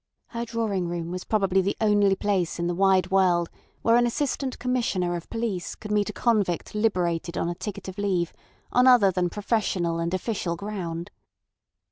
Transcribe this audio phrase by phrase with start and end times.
[0.29, 3.51] Her drawing room was probably the only place in the wide world
[3.83, 7.99] where an Assistant Commissioner of Police could meet a convict liberated on a ticket of
[7.99, 8.33] leave
[8.71, 11.11] on other than professional and official ground.